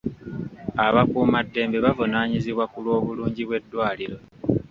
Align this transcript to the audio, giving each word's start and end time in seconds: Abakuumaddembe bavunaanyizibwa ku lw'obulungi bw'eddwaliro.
Abakuumaddembe 0.85 1.77
bavunaanyizibwa 1.85 2.65
ku 2.71 2.77
lw'obulungi 2.83 3.41
bw'eddwaliro. 3.47 4.17